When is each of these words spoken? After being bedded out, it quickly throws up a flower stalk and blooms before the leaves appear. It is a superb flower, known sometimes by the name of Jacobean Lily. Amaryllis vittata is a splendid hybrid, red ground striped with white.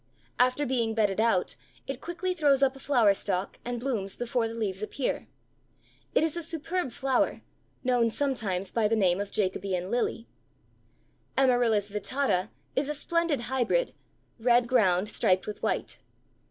After 0.39 0.65
being 0.65 0.95
bedded 0.95 1.19
out, 1.19 1.55
it 1.85 2.01
quickly 2.01 2.33
throws 2.33 2.63
up 2.63 2.75
a 2.75 2.79
flower 2.79 3.13
stalk 3.13 3.59
and 3.63 3.79
blooms 3.79 4.15
before 4.17 4.47
the 4.47 4.55
leaves 4.55 4.81
appear. 4.81 5.27
It 6.15 6.23
is 6.23 6.35
a 6.35 6.41
superb 6.41 6.91
flower, 6.91 7.43
known 7.83 8.09
sometimes 8.09 8.71
by 8.71 8.87
the 8.87 8.95
name 8.95 9.21
of 9.21 9.29
Jacobean 9.29 9.91
Lily. 9.91 10.27
Amaryllis 11.37 11.91
vittata 11.91 12.49
is 12.75 12.89
a 12.89 12.95
splendid 12.95 13.41
hybrid, 13.41 13.93
red 14.39 14.67
ground 14.67 15.07
striped 15.07 15.45
with 15.45 15.61
white. 15.61 15.99